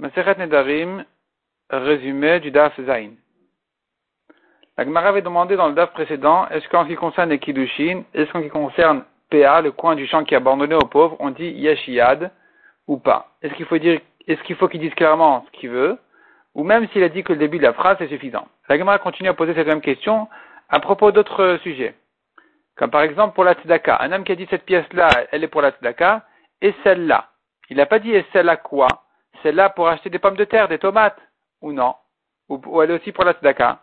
Maseret 0.00 0.36
Nedarim, 0.38 1.04
résumé 1.68 2.40
du 2.40 2.50
Daf 2.50 2.72
Zain. 2.80 3.10
La 4.78 4.86
Gemara 4.86 5.10
avait 5.10 5.20
demandé 5.20 5.56
dans 5.56 5.68
le 5.68 5.74
Daf 5.74 5.92
précédent, 5.92 6.48
est-ce 6.48 6.66
qu'en 6.70 6.84
ce 6.84 6.88
qui 6.88 6.94
concerne 6.94 7.28
les 7.28 7.38
Kiddushin, 7.38 8.04
est-ce 8.14 8.32
qu'en 8.32 8.38
ce 8.38 8.44
qui 8.44 8.50
concerne 8.50 9.04
PA, 9.30 9.60
le 9.60 9.72
coin 9.72 9.96
du 9.96 10.06
champ 10.06 10.24
qui 10.24 10.32
est 10.32 10.38
abandonné 10.38 10.74
aux 10.74 10.86
pauvres, 10.86 11.16
on 11.18 11.28
dit 11.28 11.50
Yashiyad 11.50 12.30
ou 12.86 12.96
pas? 12.96 13.28
Est-ce 13.42 13.52
qu'il 13.52 13.66
faut 13.66 13.76
dire, 13.76 14.00
est-ce 14.26 14.42
qu'il 14.44 14.56
faut 14.56 14.68
qu'il 14.68 14.80
dise 14.80 14.94
clairement 14.94 15.44
ce 15.44 15.58
qu'il 15.58 15.68
veut 15.68 15.98
ou 16.54 16.64
même 16.64 16.88
s'il 16.88 17.02
a 17.02 17.10
dit 17.10 17.22
que 17.22 17.34
le 17.34 17.38
début 17.38 17.58
de 17.58 17.64
la 17.64 17.74
phrase 17.74 18.00
est 18.00 18.08
suffisant 18.08 18.48
La 18.70 18.78
Gemara 18.78 18.98
continue 19.00 19.28
à 19.28 19.34
poser 19.34 19.52
cette 19.52 19.66
même 19.66 19.82
question 19.82 20.28
à 20.70 20.80
propos 20.80 21.12
d'autres 21.12 21.58
sujets. 21.62 21.94
Comme 22.76 22.90
par 22.90 23.02
exemple 23.02 23.34
pour 23.34 23.44
la 23.44 23.52
tzedaka. 23.52 24.00
Un 24.00 24.12
homme 24.12 24.24
qui 24.24 24.32
a 24.32 24.36
dit 24.36 24.46
cette 24.48 24.64
pièce-là, 24.64 25.10
elle 25.30 25.44
est 25.44 25.48
pour 25.48 25.60
la 25.60 25.72
tzedaka, 25.72 26.24
et 26.62 26.72
celle-là. 26.84 27.28
Il 27.68 27.76
n'a 27.76 27.84
pas 27.84 27.98
dit 27.98 28.14
et 28.14 28.24
celle-là 28.32 28.56
quoi? 28.56 28.88
Celle-là 29.42 29.70
pour 29.70 29.88
acheter 29.88 30.10
des 30.10 30.18
pommes 30.18 30.36
de 30.36 30.44
terre, 30.44 30.68
des 30.68 30.78
tomates, 30.78 31.18
ou 31.60 31.72
non? 31.72 31.94
Ou, 32.48 32.82
elle 32.82 32.90
est 32.90 32.94
aussi 32.94 33.12
pour 33.12 33.24
la 33.24 33.32
tzedaka 33.32 33.78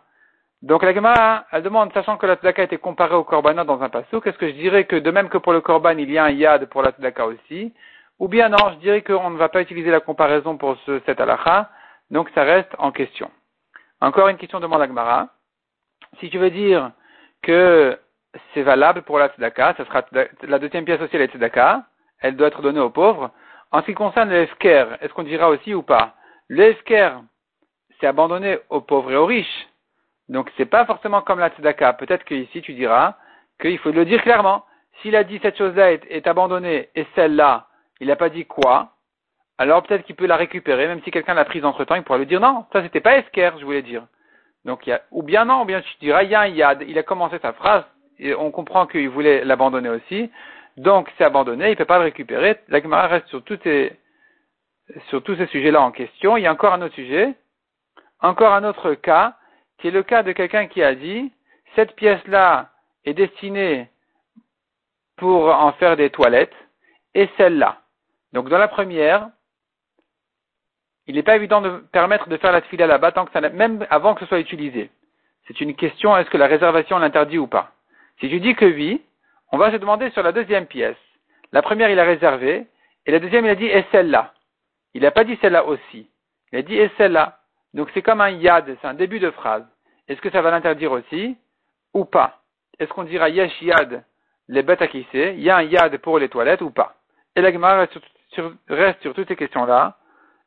Donc 0.62 0.82
la 0.82 0.92
Gemara, 0.92 1.46
elle 1.52 1.62
demande, 1.62 1.92
sachant 1.92 2.16
que 2.16 2.26
la 2.26 2.36
tzedaka 2.36 2.62
été 2.64 2.78
comparée 2.78 3.14
au 3.14 3.24
korbanat 3.24 3.64
dans 3.64 3.82
un 3.82 3.88
passou, 3.88 4.20
qu'est-ce 4.20 4.38
que 4.38 4.48
je 4.48 4.54
dirais 4.54 4.84
que 4.84 4.96
de 4.96 5.10
même 5.10 5.28
que 5.28 5.38
pour 5.38 5.52
le 5.52 5.60
korban, 5.60 5.96
il 5.98 6.10
y 6.10 6.18
a 6.18 6.24
un 6.24 6.30
yad 6.30 6.66
pour 6.66 6.82
la 6.82 6.90
tzedaka 6.90 7.26
aussi? 7.26 7.72
Ou 8.18 8.28
bien 8.28 8.48
non, 8.48 8.72
je 8.72 8.76
dirais 8.76 9.02
qu'on 9.02 9.30
ne 9.30 9.38
va 9.38 9.48
pas 9.48 9.62
utiliser 9.62 9.90
la 9.90 10.00
comparaison 10.00 10.56
pour 10.56 10.76
ce, 10.84 11.00
cette 11.06 11.20
halakha, 11.20 11.70
donc 12.10 12.28
ça 12.34 12.42
reste 12.42 12.74
en 12.78 12.90
question. 12.90 13.30
Encore 14.00 14.28
une 14.28 14.36
question 14.36 14.60
demande 14.60 14.80
la 14.80 14.86
Gemara. 14.86 15.28
Si 16.20 16.30
tu 16.30 16.38
veux 16.38 16.50
dire 16.50 16.92
que 17.42 17.98
c'est 18.52 18.62
valable 18.62 19.02
pour 19.02 19.18
la 19.18 19.28
tzedaka, 19.28 19.74
ça 19.76 19.84
sera 19.86 20.04
la 20.42 20.58
deuxième 20.58 20.84
pièce 20.84 21.00
aussi, 21.00 21.16
la 21.16 21.26
tzedaka, 21.26 21.84
elle 22.20 22.36
doit 22.36 22.48
être 22.48 22.62
donnée 22.62 22.80
aux 22.80 22.90
pauvres, 22.90 23.30
en 23.70 23.80
ce 23.80 23.86
qui 23.86 23.94
concerne 23.94 24.30
le 24.30 24.42
est-ce 24.42 25.12
qu'on 25.12 25.22
dira 25.22 25.48
aussi 25.48 25.74
ou 25.74 25.82
pas? 25.82 26.14
Le 26.48 26.74
c'est 28.00 28.06
abandonné 28.06 28.58
aux 28.70 28.80
pauvres 28.80 29.12
et 29.12 29.16
aux 29.16 29.26
riches. 29.26 29.68
Donc 30.28 30.50
c'est 30.56 30.66
pas 30.66 30.86
forcément 30.86 31.22
comme 31.22 31.40
la 31.40 31.50
tzedaka. 31.50 31.94
Peut-être 31.94 32.24
qu'ici 32.24 32.62
tu 32.62 32.74
diras 32.74 33.16
qu'il 33.60 33.78
faut 33.78 33.90
le 33.90 34.04
dire 34.04 34.22
clairement. 34.22 34.64
S'il 35.02 35.16
a 35.16 35.24
dit 35.24 35.38
cette 35.42 35.56
chose-là 35.56 35.92
est, 35.92 36.26
abandonnée 36.26 36.88
et 36.94 37.06
celle-là, 37.14 37.68
il 38.00 38.08
n'a 38.08 38.16
pas 38.16 38.30
dit 38.30 38.46
quoi, 38.46 38.94
alors 39.56 39.82
peut-être 39.82 40.04
qu'il 40.04 40.16
peut 40.16 40.26
la 40.26 40.36
récupérer, 40.36 40.88
même 40.88 41.00
si 41.04 41.12
quelqu'un 41.12 41.34
l'a 41.34 41.44
prise 41.44 41.64
entre 41.64 41.84
temps, 41.84 41.94
il 41.94 42.02
pourra 42.02 42.18
lui 42.18 42.26
dire 42.26 42.40
non, 42.40 42.66
ça 42.72 42.82
c'était 42.82 43.00
pas 43.00 43.18
esker, 43.18 43.52
je 43.58 43.64
voulais 43.64 43.82
dire. 43.82 44.06
Donc 44.64 44.86
il 44.86 44.90
y 44.90 44.92
a, 44.92 45.02
ou 45.12 45.22
bien 45.22 45.44
non, 45.44 45.62
ou 45.62 45.64
bien 45.64 45.80
tu 45.82 45.94
diras 46.00 46.24
il 46.24 46.30
y 46.30 46.34
a 46.34 46.40
un 46.40 46.46
yad, 46.48 46.84
il 46.86 46.98
a 46.98 47.02
commencé 47.04 47.38
sa 47.40 47.52
phrase, 47.52 47.84
et 48.18 48.34
on 48.34 48.50
comprend 48.50 48.86
qu'il 48.86 49.08
voulait 49.08 49.44
l'abandonner 49.44 49.88
aussi, 49.88 50.30
donc 50.78 51.10
c'est 51.16 51.24
abandonné, 51.24 51.66
il 51.66 51.70
ne 51.70 51.76
peut 51.76 51.84
pas 51.84 51.98
le 51.98 52.04
récupérer. 52.04 52.58
La 52.68 52.80
Gemara 52.80 53.08
reste 53.08 53.26
sur, 53.28 53.42
sur 55.08 55.22
tous 55.22 55.36
ces 55.36 55.46
sujets-là 55.46 55.80
en 55.80 55.90
question. 55.90 56.36
Il 56.36 56.42
y 56.42 56.46
a 56.46 56.52
encore 56.52 56.72
un 56.72 56.82
autre 56.82 56.94
sujet, 56.94 57.34
encore 58.20 58.52
un 58.52 58.64
autre 58.64 58.94
cas, 58.94 59.34
qui 59.78 59.88
est 59.88 59.92
le 59.92 60.02
cas 60.02 60.22
de 60.22 60.32
quelqu'un 60.32 60.66
qui 60.66 60.82
a 60.82 60.94
dit, 60.94 61.32
cette 61.74 61.94
pièce-là 61.94 62.70
est 63.04 63.14
destinée 63.14 63.88
pour 65.16 65.48
en 65.54 65.72
faire 65.72 65.96
des 65.96 66.10
toilettes, 66.10 66.54
et 67.14 67.28
celle-là. 67.36 67.80
Donc 68.32 68.48
dans 68.48 68.58
la 68.58 68.68
première, 68.68 69.28
il 71.06 71.16
n'est 71.16 71.22
pas 71.22 71.36
évident 71.36 71.60
de 71.60 71.70
permettre 71.90 72.28
de 72.28 72.36
faire 72.36 72.52
la 72.52 72.60
file 72.60 72.78
là-bas, 72.78 73.12
tant 73.12 73.24
que 73.24 73.32
ça, 73.32 73.40
même 73.40 73.86
avant 73.90 74.14
que 74.14 74.20
ce 74.20 74.26
soit 74.26 74.38
utilisé. 74.38 74.90
C'est 75.46 75.60
une 75.60 75.74
question, 75.74 76.16
est-ce 76.16 76.30
que 76.30 76.36
la 76.36 76.46
réservation 76.46 76.98
l'interdit 76.98 77.38
ou 77.38 77.46
pas? 77.46 77.72
Si 78.20 78.28
tu 78.28 78.38
dis 78.38 78.54
que 78.54 78.66
oui, 78.66 79.02
on 79.52 79.58
va 79.58 79.70
se 79.70 79.76
demander 79.76 80.10
sur 80.10 80.22
la 80.22 80.32
deuxième 80.32 80.66
pièce. 80.66 80.96
La 81.52 81.62
première, 81.62 81.90
il 81.90 81.98
a 81.98 82.04
réservé, 82.04 82.66
et 83.06 83.10
la 83.10 83.18
deuxième, 83.18 83.46
il 83.46 83.50
a 83.50 83.54
dit, 83.54 83.66
et 83.66 83.84
celle-là. 83.92 84.32
Il 84.94 85.02
n'a 85.02 85.10
pas 85.10 85.24
dit 85.24 85.38
celle-là 85.40 85.64
aussi. 85.64 86.08
Il 86.52 86.58
a 86.58 86.62
dit, 86.62 86.76
et 86.76 86.90
celle-là. 86.98 87.38
Donc 87.74 87.90
c'est 87.94 88.02
comme 88.02 88.20
un 88.20 88.30
yad, 88.30 88.76
c'est 88.80 88.86
un 88.86 88.94
début 88.94 89.20
de 89.20 89.30
phrase. 89.30 89.64
Est-ce 90.08 90.20
que 90.20 90.30
ça 90.30 90.42
va 90.42 90.50
l'interdire 90.50 90.92
aussi, 90.92 91.36
ou 91.94 92.04
pas? 92.04 92.40
Est-ce 92.78 92.90
qu'on 92.92 93.04
dira 93.04 93.28
yesh 93.28 93.60
yad, 93.62 94.04
les 94.48 94.62
bêtes 94.62 94.82
à 94.82 94.88
kisser, 94.88 95.34
il 95.36 95.42
y 95.42 95.50
a 95.50 95.56
un 95.56 95.62
yad 95.62 95.96
pour 95.98 96.18
les 96.18 96.28
toilettes 96.28 96.62
ou 96.62 96.70
pas? 96.70 96.94
Et 97.36 97.40
la 97.40 97.52
Gemara 97.52 97.80
reste 97.80 97.98
sur, 98.32 98.52
reste 98.68 99.00
sur 99.02 99.14
toutes 99.14 99.28
ces 99.28 99.36
questions-là, 99.36 99.96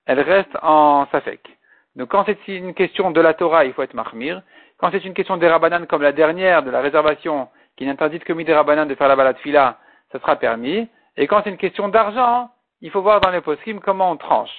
elle 0.05 0.19
reste 0.19 0.57
en 0.61 1.05
safek. 1.11 1.57
Donc 1.95 2.09
quand 2.09 2.25
c'est 2.25 2.47
une 2.47 2.73
question 2.73 3.11
de 3.11 3.21
la 3.21 3.33
Torah, 3.33 3.65
il 3.65 3.73
faut 3.73 3.83
être 3.83 3.93
mahmir. 3.93 4.41
Quand 4.77 4.89
c'est 4.91 5.05
une 5.05 5.13
question 5.13 5.37
des 5.37 5.47
rabanan 5.47 5.85
comme 5.85 6.01
la 6.01 6.11
dernière 6.11 6.63
de 6.63 6.71
la 6.71 6.81
réservation, 6.81 7.49
qui 7.81 7.87
n'interdit 7.87 8.19
que 8.19 8.31
des 8.31 8.53
rabanan 8.53 8.85
de 8.85 8.93
faire 8.93 9.07
la 9.07 9.15
balade 9.15 9.39
fila, 9.39 9.79
ça 10.11 10.19
sera 10.19 10.35
permis. 10.35 10.87
Et 11.17 11.25
quand 11.25 11.41
c'est 11.43 11.49
une 11.49 11.57
question 11.57 11.87
d'argent, 11.89 12.51
il 12.81 12.91
faut 12.91 13.01
voir 13.01 13.21
dans 13.21 13.31
les 13.31 13.41
poskim 13.41 13.79
comment 13.79 14.11
on 14.11 14.17
tranche. 14.17 14.55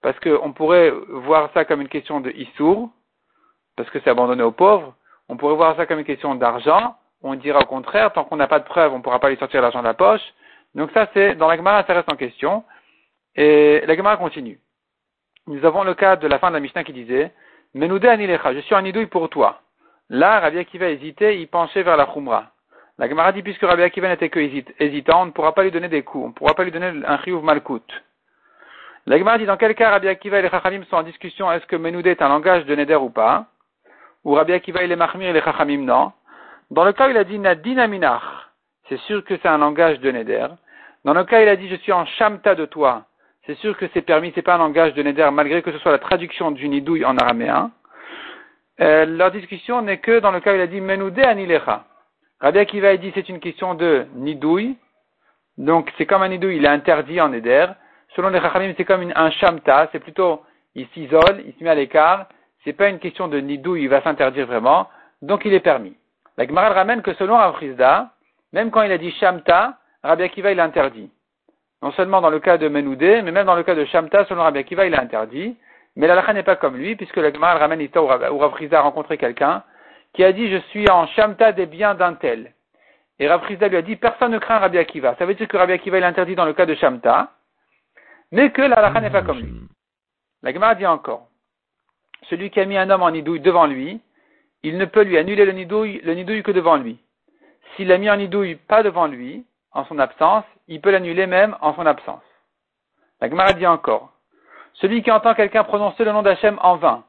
Parce 0.00 0.16
qu'on 0.20 0.52
pourrait 0.52 0.92
voir 1.08 1.50
ça 1.54 1.64
comme 1.64 1.80
une 1.80 1.88
question 1.88 2.20
de 2.20 2.30
issour, 2.30 2.88
parce 3.76 3.90
que 3.90 3.98
c'est 3.98 4.10
abandonné 4.10 4.44
aux 4.44 4.52
pauvres. 4.52 4.94
On 5.28 5.36
pourrait 5.36 5.56
voir 5.56 5.74
ça 5.74 5.86
comme 5.86 5.98
une 5.98 6.04
question 6.04 6.36
d'argent. 6.36 6.94
On 7.24 7.34
dira 7.34 7.58
au 7.58 7.64
contraire, 7.64 8.12
tant 8.12 8.22
qu'on 8.22 8.36
n'a 8.36 8.46
pas 8.46 8.60
de 8.60 8.64
preuve, 8.64 8.94
on 8.94 8.98
ne 8.98 9.02
pourra 9.02 9.18
pas 9.18 9.30
lui 9.30 9.38
sortir 9.38 9.60
l'argent 9.60 9.80
de 9.80 9.88
la 9.88 9.94
poche. 9.94 10.22
Donc 10.76 10.92
ça, 10.94 11.08
c'est, 11.14 11.34
dans 11.34 11.48
la 11.48 11.56
Gemara, 11.56 11.82
ça 11.82 11.94
reste 11.94 12.12
en 12.12 12.16
question. 12.16 12.62
Et 13.34 13.82
la 13.88 13.96
Gemara 13.96 14.18
continue. 14.18 14.60
Nous 15.48 15.64
avons 15.64 15.82
le 15.82 15.94
cas 15.94 16.14
de 16.14 16.28
la 16.28 16.38
fin 16.38 16.50
de 16.50 16.54
la 16.54 16.60
Mishnah 16.60 16.84
qui 16.84 16.92
disait, 16.92 17.32
Menoudé 17.74 18.06
anilecha, 18.06 18.54
je 18.54 18.60
suis 18.60 18.74
un 18.76 18.84
idouille 18.84 19.06
pour 19.06 19.28
toi. 19.30 19.62
Là, 20.10 20.38
Rabbi 20.38 20.58
Akiva 20.58 20.90
hésitait, 20.90 21.40
il 21.40 21.48
penchait 21.48 21.82
vers 21.82 21.96
la 21.96 22.06
Khumra. 22.06 22.51
La 22.98 23.08
Gemara 23.08 23.32
dit, 23.32 23.42
puisque 23.42 23.62
Rabbi 23.62 23.82
Akiva 23.82 24.08
n'était 24.08 24.28
que 24.28 24.38
hésitant, 24.78 25.22
on 25.22 25.26
ne 25.26 25.30
pourra 25.30 25.54
pas 25.54 25.62
lui 25.62 25.70
donner 25.70 25.88
des 25.88 26.02
coups, 26.02 26.24
on 26.24 26.28
ne 26.28 26.32
pourra 26.32 26.54
pas 26.54 26.64
lui 26.64 26.70
donner 26.70 26.92
un 27.06 27.18
chiyuv 27.18 27.42
malkout. 27.42 27.82
La 29.06 29.18
Gemara 29.18 29.38
dit, 29.38 29.46
dans 29.46 29.56
quel 29.56 29.74
cas 29.74 29.90
Rabbi 29.90 30.08
Akiva 30.08 30.38
et 30.38 30.42
les 30.42 30.50
Chachamim 30.50 30.84
sont 30.84 30.96
en 30.96 31.02
discussion, 31.02 31.50
est-ce 31.50 31.66
que 31.66 31.76
Menoudé 31.76 32.10
est 32.10 32.22
un 32.22 32.28
langage 32.28 32.66
de 32.66 32.74
Neder 32.74 32.96
ou 32.96 33.10
pas? 33.10 33.46
Ou 34.24 34.34
Rabbi 34.34 34.52
Akiva 34.52 34.82
et 34.82 34.86
les 34.86 34.96
Mahmir 34.96 35.30
et 35.30 35.32
les 35.32 35.42
Chachamim, 35.42 35.84
non? 35.84 36.12
Dans 36.70 36.84
le 36.84 36.92
cas 36.92 37.08
où 37.08 37.10
il 37.10 37.16
a 37.16 37.24
dit 37.24 37.38
Nadina 37.38 37.86
Minach, 37.86 38.22
c'est 38.88 39.00
sûr 39.00 39.24
que 39.24 39.36
c'est 39.38 39.48
un 39.48 39.58
langage 39.58 39.98
de 40.00 40.10
Neder. 40.10 40.46
Dans 41.04 41.14
le 41.14 41.24
cas 41.24 41.40
où 41.40 41.42
il 41.42 41.48
a 41.48 41.56
dit, 41.56 41.68
je 41.68 41.76
suis 41.76 41.92
en 41.92 42.04
Shamta 42.04 42.54
de 42.54 42.66
toi, 42.66 43.04
c'est 43.46 43.56
sûr 43.56 43.76
que 43.76 43.86
c'est 43.92 44.02
permis, 44.02 44.32
c'est 44.34 44.42
pas 44.42 44.54
un 44.54 44.58
langage 44.58 44.94
de 44.94 45.02
Neder, 45.02 45.30
malgré 45.32 45.62
que 45.62 45.72
ce 45.72 45.78
soit 45.78 45.92
la 45.92 45.98
traduction 45.98 46.52
du 46.52 46.68
Nidouille 46.68 47.04
en 47.04 47.16
araméen. 47.16 47.72
Euh, 48.80 49.04
leur 49.06 49.32
discussion 49.32 49.82
n'est 49.82 49.98
que 49.98 50.20
dans 50.20 50.30
le 50.30 50.40
cas 50.40 50.52
où 50.52 50.54
il 50.54 50.60
a 50.60 50.66
dit 50.68 50.80
Menoudé 50.80 51.22
anilecha. 51.22 51.84
Rabbi 52.42 52.58
Akiva 52.58 52.96
dit 52.96 53.12
c'est 53.14 53.28
une 53.28 53.38
question 53.38 53.76
de 53.76 54.04
nidouille, 54.16 54.76
donc 55.58 55.92
c'est 55.96 56.06
comme 56.06 56.22
un 56.22 56.28
nidouille, 56.28 56.56
il 56.56 56.64
est 56.64 56.68
interdit 56.68 57.20
en 57.20 57.32
éder. 57.32 57.66
Selon 58.16 58.30
les 58.30 58.40
Chachamim, 58.40 58.74
c'est 58.76 58.84
comme 58.84 59.12
un 59.14 59.30
shamta, 59.30 59.88
c'est 59.92 60.00
plutôt, 60.00 60.42
il 60.74 60.88
s'isole, 60.88 61.44
il 61.46 61.54
se 61.56 61.62
met 61.62 61.70
à 61.70 61.76
l'écart, 61.76 62.26
c'est 62.64 62.72
pas 62.72 62.88
une 62.88 62.98
question 62.98 63.28
de 63.28 63.38
nidouille, 63.38 63.82
il 63.82 63.88
va 63.88 64.02
s'interdire 64.02 64.46
vraiment, 64.48 64.88
donc 65.22 65.44
il 65.44 65.54
est 65.54 65.60
permis. 65.60 65.96
La 66.36 66.44
Gemara 66.44 66.70
ramène 66.70 67.00
que 67.00 67.14
selon 67.14 67.38
Afrizda, 67.38 68.10
même 68.52 68.72
quand 68.72 68.82
il 68.82 68.90
a 68.90 68.98
dit 68.98 69.12
shamta, 69.12 69.78
Rabbi 70.02 70.24
Akiva 70.24 70.50
il 70.50 70.58
interdit. 70.58 71.10
Non 71.80 71.92
seulement 71.92 72.20
dans 72.20 72.30
le 72.30 72.40
cas 72.40 72.58
de 72.58 72.66
Menoudé, 72.66 73.22
mais 73.22 73.30
même 73.30 73.46
dans 73.46 73.54
le 73.54 73.62
cas 73.62 73.76
de 73.76 73.84
shamta, 73.84 74.24
selon 74.24 74.42
Rabbi 74.42 74.58
Akiva 74.58 74.84
il 74.84 74.96
a 74.96 75.00
interdit. 75.00 75.56
Mais 75.94 76.08
la 76.08 76.32
n'est 76.32 76.42
pas 76.42 76.56
comme 76.56 76.76
lui, 76.76 76.96
puisque 76.96 77.16
le 77.16 77.32
Gemara 77.32 77.58
ramène 77.58 77.78
l'histoire 77.78 78.32
où 78.32 78.38
Rav 78.38 78.52
a 78.72 78.80
rencontré 78.80 79.16
quelqu'un 79.16 79.62
qui 80.14 80.24
a 80.24 80.32
dit 80.32 80.50
Je 80.50 80.58
suis 80.68 80.88
en 80.90 81.06
Shamta 81.08 81.52
des 81.52 81.66
biens 81.66 81.94
d'un 81.94 82.14
tel. 82.14 82.52
Et 83.18 83.28
Rav 83.28 83.46
lui 83.48 83.58
a 83.62 83.82
dit 83.82 83.96
Personne 83.96 84.32
ne 84.32 84.38
craint 84.38 84.58
Rabbi 84.58 84.78
Akiva. 84.78 85.14
Ça 85.16 85.26
veut 85.26 85.34
dire 85.34 85.48
que 85.48 85.56
Rabbi 85.56 85.72
Akiva 85.72 85.98
est 85.98 86.04
interdit 86.04 86.34
dans 86.34 86.44
le 86.44 86.54
cas 86.54 86.66
de 86.66 86.74
Shamta, 86.74 87.30
mais 88.30 88.50
que 88.50 88.62
la 88.62 89.00
n'est 89.00 89.10
pas 89.10 89.22
comme 89.22 89.40
lui. 89.40 89.52
La 90.42 90.52
Gemara 90.52 90.74
dit 90.74 90.86
encore 90.86 91.28
Celui 92.28 92.50
qui 92.50 92.60
a 92.60 92.64
mis 92.64 92.76
un 92.76 92.90
homme 92.90 93.02
en 93.02 93.10
nidouille 93.10 93.40
devant 93.40 93.66
lui, 93.66 94.00
il 94.62 94.78
ne 94.78 94.84
peut 94.84 95.02
lui 95.02 95.18
annuler 95.18 95.44
le 95.44 95.52
nidouille, 95.52 96.00
le 96.04 96.14
nidouille 96.14 96.42
que 96.42 96.50
devant 96.50 96.76
lui. 96.76 96.98
S'il 97.74 97.88
l'a 97.88 97.98
mis 97.98 98.10
en 98.10 98.16
nidouille 98.16 98.56
pas 98.56 98.82
devant 98.82 99.06
lui, 99.06 99.44
en 99.72 99.84
son 99.84 99.98
absence, 99.98 100.44
il 100.68 100.80
peut 100.80 100.90
l'annuler 100.90 101.26
même 101.26 101.56
en 101.60 101.74
son 101.74 101.86
absence. 101.86 102.22
La 103.20 103.28
Gemara 103.28 103.52
dit 103.52 103.66
encore 103.66 104.12
celui 104.74 105.02
qui 105.02 105.10
entend 105.10 105.34
quelqu'un 105.34 105.64
prononcer 105.64 106.04
le 106.04 106.12
nom 106.12 106.22
d'Hachem 106.22 106.58
en 106.62 106.76
vain, 106.76 107.04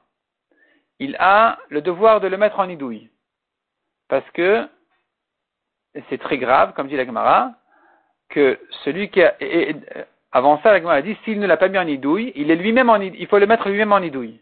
il 1.04 1.16
a 1.18 1.58
le 1.68 1.80
devoir 1.80 2.20
de 2.20 2.28
le 2.28 2.36
mettre 2.36 2.58
en 2.58 2.68
idouille. 2.68 3.10
Parce 4.08 4.28
que 4.30 4.68
c'est 6.08 6.18
très 6.18 6.38
grave, 6.38 6.72
comme 6.74 6.88
dit 6.88 6.96
la 6.96 7.06
Gemara, 7.06 7.52
que 8.28 8.58
celui 8.84 9.10
qui 9.10 9.22
a, 9.22 9.34
avant 10.32 10.60
ça, 10.62 10.72
la 10.72 10.78
Gemara 10.78 10.96
a 10.96 11.02
dit, 11.02 11.16
s'il 11.24 11.38
ne 11.38 11.46
l'a 11.46 11.56
pas 11.56 11.68
mis 11.68 11.78
en 11.78 11.86
idouille, 11.86 12.32
il 12.34 12.50
est 12.50 12.56
lui-même 12.56 12.90
en 12.90 12.96
il 12.96 13.26
faut 13.28 13.38
le 13.38 13.46
mettre 13.46 13.68
lui-même 13.68 13.92
en 13.92 13.98
idouille. 13.98 14.40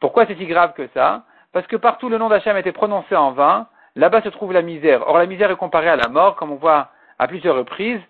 Pourquoi 0.00 0.26
c'est 0.26 0.36
si 0.36 0.46
grave 0.46 0.74
que 0.74 0.88
ça? 0.94 1.24
Parce 1.52 1.66
que 1.66 1.76
partout 1.76 2.08
le 2.08 2.18
nom 2.18 2.28
d'Hachem 2.28 2.56
été 2.56 2.72
prononcé 2.72 3.16
en 3.16 3.32
vain, 3.32 3.66
là-bas 3.96 4.22
se 4.22 4.28
trouve 4.28 4.52
la 4.52 4.62
misère. 4.62 5.08
Or 5.08 5.18
la 5.18 5.26
misère 5.26 5.50
est 5.50 5.56
comparée 5.56 5.88
à 5.88 5.96
la 5.96 6.08
mort, 6.08 6.36
comme 6.36 6.52
on 6.52 6.56
voit 6.56 6.90
à 7.18 7.26
plusieurs 7.26 7.56
reprises. 7.56 8.00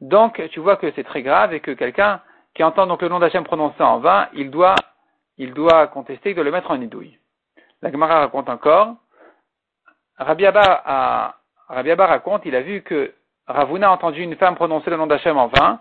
Donc, 0.00 0.40
tu 0.50 0.60
vois 0.60 0.76
que 0.76 0.90
c'est 0.92 1.04
très 1.04 1.22
grave 1.22 1.52
et 1.52 1.60
que 1.60 1.72
quelqu'un 1.72 2.20
qui 2.54 2.62
entend 2.62 2.86
donc 2.86 3.02
le 3.02 3.08
nom 3.08 3.18
d'Hachem 3.18 3.44
prononcé 3.44 3.82
en 3.82 3.98
vain, 3.98 4.28
il 4.32 4.50
doit, 4.50 4.76
il 5.38 5.52
doit 5.52 5.86
contester, 5.88 6.30
il 6.30 6.34
doit 6.34 6.44
le 6.44 6.50
mettre 6.50 6.70
en 6.70 6.80
idouille. 6.80 7.18
La 7.82 7.90
Gemara 7.90 8.20
raconte 8.20 8.48
encore, 8.48 8.94
Rabbi 10.18 10.46
Abba, 10.46 11.36
raconte, 12.06 12.46
il 12.46 12.54
a 12.54 12.60
vu 12.60 12.82
que 12.82 13.12
Ravuna 13.46 13.88
a 13.88 13.92
entendu 13.92 14.22
une 14.22 14.36
femme 14.36 14.54
prononcer 14.54 14.90
le 14.90 14.96
nom 14.96 15.06
d'Hachem 15.06 15.36
en 15.36 15.48
vain, 15.48 15.80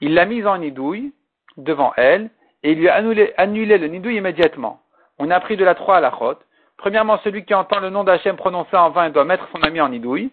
il 0.00 0.14
l'a 0.14 0.24
mise 0.24 0.46
en 0.46 0.60
idouille 0.60 1.12
devant 1.56 1.92
elle, 1.96 2.30
et 2.62 2.72
il 2.72 2.78
lui 2.78 2.88
a 2.88 2.94
annulé, 2.94 3.34
annulé 3.36 3.78
le 3.78 3.88
nidouille 3.88 4.16
immédiatement. 4.16 4.80
On 5.18 5.30
a 5.30 5.36
appris 5.36 5.56
de 5.56 5.64
la 5.64 5.74
3 5.74 5.96
à 5.96 6.00
la 6.00 6.16
chôte. 6.16 6.40
Premièrement, 6.76 7.18
celui 7.18 7.44
qui 7.44 7.54
entend 7.54 7.80
le 7.80 7.90
nom 7.90 8.04
d'Hachem 8.04 8.36
prononcé 8.36 8.76
en 8.76 8.90
vain 8.90 9.10
doit 9.10 9.24
mettre 9.24 9.48
son 9.52 9.62
ami 9.62 9.80
en 9.80 9.88
nidouille. 9.88 10.30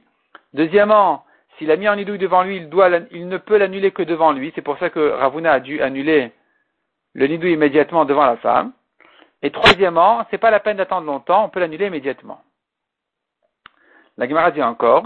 Deuxièmement, 0.54 1.26
s'il 1.58 1.70
a 1.72 1.76
mis 1.76 1.90
en 1.90 1.96
nidouille 1.96 2.18
devant 2.18 2.44
lui, 2.44 2.58
il, 2.58 2.70
il 3.12 3.28
ne 3.28 3.38
peut 3.38 3.58
l'annuler 3.58 3.92
que 3.92 4.04
devant 4.04 4.32
lui. 4.32 4.52
C'est 4.56 4.62
pour 4.62 4.78
ça 4.78 4.90
que 4.90 5.12
Ravuna 5.12 5.54
a 5.54 5.60
dû 5.60 5.82
annuler 5.82 6.32
le 7.20 7.28
nidouille 7.28 7.52
immédiatement 7.52 8.06
devant 8.06 8.26
la 8.26 8.38
femme. 8.38 8.72
Et 9.42 9.52
troisièmement, 9.52 10.26
c'est 10.32 10.38
pas 10.38 10.52
la 10.52 10.62
peine 10.62 10.78
d'attendre 10.78 11.06
longtemps, 11.06 11.44
on 11.44 11.50
peut 11.50 11.60
l'annuler 11.60 11.88
immédiatement. 11.88 12.42
La 14.18 14.28
Gemara 14.28 14.52
dit 14.52 14.64
encore, 14.64 15.06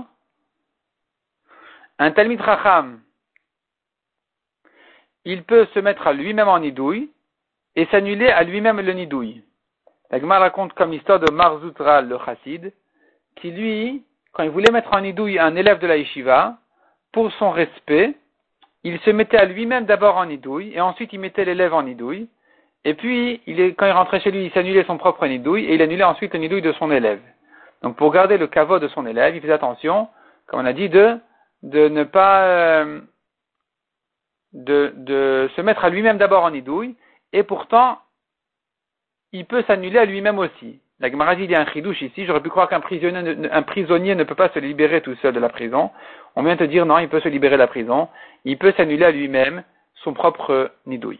un 1.97 2.11
Talmid 2.11 2.39
Racham, 2.39 3.01
il 5.25 5.43
peut 5.43 5.67
se 5.73 5.79
mettre 5.79 6.05
à 6.05 6.13
lui-même 6.13 6.47
en 6.47 6.59
nidouille 6.59 7.09
et 7.75 7.87
s'annuler 7.87 8.27
à 8.27 8.43
lui-même 8.43 8.79
le 8.79 8.93
nidouille. 8.93 9.43
La 10.11 10.19
Gemara 10.19 10.41
raconte 10.41 10.73
comme 10.73 10.91
l'histoire 10.91 11.19
de 11.19 11.31
Marzutral, 11.31 12.07
le 12.07 12.19
chassid, 12.23 12.73
qui 13.37 13.49
lui, 13.49 14.05
quand 14.33 14.43
il 14.43 14.51
voulait 14.51 14.71
mettre 14.71 14.93
en 14.93 15.01
nidouille 15.01 15.39
un 15.39 15.55
élève 15.55 15.79
de 15.79 15.87
la 15.87 15.97
yeshiva, 15.97 16.59
pour 17.11 17.31
son 17.33 17.49
respect, 17.49 18.13
il 18.83 18.99
se 18.99 19.09
mettait 19.09 19.37
à 19.37 19.45
lui-même 19.45 19.85
d'abord 19.85 20.17
en 20.17 20.25
nidouille, 20.25 20.73
et 20.73 20.81
ensuite 20.81 21.13
il 21.13 21.19
mettait 21.19 21.45
l'élève 21.45 21.73
en 21.73 21.83
nidouille, 21.83 22.27
et 22.85 22.95
puis, 22.95 23.41
quand 23.77 23.85
il 23.85 23.91
rentrait 23.91 24.19
chez 24.19 24.31
lui, 24.31 24.45
il 24.45 24.51
s'annulait 24.51 24.83
son 24.83 24.97
propre 24.97 25.25
nidouille, 25.25 25.65
et 25.65 25.75
il 25.75 25.81
annulait 25.81 26.03
ensuite 26.03 26.33
le 26.33 26.39
nidouille 26.39 26.61
de 26.61 26.73
son 26.73 26.91
élève. 26.91 27.21
Donc 27.81 27.95
pour 27.95 28.11
garder 28.11 28.37
le 28.37 28.47
caveau 28.47 28.79
de 28.79 28.87
son 28.89 29.05
élève, 29.05 29.35
il 29.35 29.41
faisait 29.41 29.53
attention, 29.53 30.09
comme 30.47 30.59
on 30.59 30.65
a 30.65 30.73
dit, 30.73 30.89
de, 30.89 31.19
ne 31.63 32.03
pas 32.03 32.43
euh, 32.43 33.01
de, 34.51 34.93
de 34.97 35.49
se 35.55 35.61
mettre 35.61 35.85
à 35.85 35.89
lui-même 35.89 36.17
d'abord 36.17 36.43
en 36.43 36.51
nidouille, 36.51 36.95
et 37.31 37.43
pourtant, 37.43 37.99
il 39.31 39.45
peut 39.45 39.63
s'annuler 39.63 39.99
à 39.99 40.05
lui-même 40.05 40.39
aussi. 40.39 40.79
La 41.03 41.11
Gemara 41.11 41.33
y 41.33 41.53
un 41.53 41.65
chidouche 41.65 42.01
ici, 42.01 42.25
j'aurais 42.25 42.39
pu 42.39 42.47
croire 42.47 42.69
qu'un 42.69 42.79
prisonnier, 42.79 43.35
un 43.51 43.61
prisonnier 43.63 44.15
ne 44.15 44.23
peut 44.23 44.35
pas 44.35 44.47
se 44.53 44.59
libérer 44.59 45.01
tout 45.01 45.13
seul 45.21 45.33
de 45.33 45.39
la 45.41 45.49
prison. 45.49 45.91
On 46.37 46.43
vient 46.43 46.55
te 46.55 46.63
dire 46.63 46.85
non, 46.85 46.97
il 46.97 47.09
peut 47.09 47.19
se 47.19 47.27
libérer 47.27 47.55
de 47.55 47.59
la 47.59 47.67
prison, 47.67 48.07
il 48.45 48.57
peut 48.57 48.71
s'annuler 48.77 49.03
à 49.03 49.11
lui-même 49.11 49.63
son 49.95 50.13
propre 50.13 50.71
nidouille. 50.85 51.19